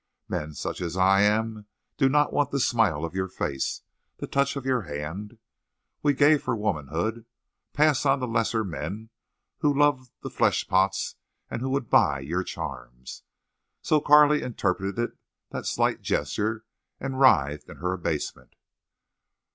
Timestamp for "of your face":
3.05-3.83